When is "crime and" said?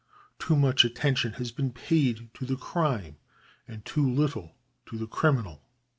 2.55-3.85